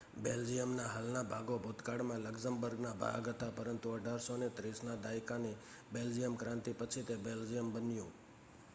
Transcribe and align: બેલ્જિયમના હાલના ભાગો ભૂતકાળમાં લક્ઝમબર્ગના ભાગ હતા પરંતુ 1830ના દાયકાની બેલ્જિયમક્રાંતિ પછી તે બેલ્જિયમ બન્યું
બેલ્જિયમના 0.17 0.85
હાલના 0.85 1.21
ભાગો 1.23 1.57
ભૂતકાળમાં 1.59 2.23
લક્ઝમબર્ગના 2.23 2.93
ભાગ 2.95 3.29
હતા 3.31 3.51
પરંતુ 3.51 3.93
1830ના 3.97 4.97
દાયકાની 5.03 5.53
બેલ્જિયમક્રાંતિ 5.93 6.77
પછી 6.79 7.03
તે 7.03 7.19
બેલ્જિયમ 7.19 7.69
બન્યું 7.71 8.11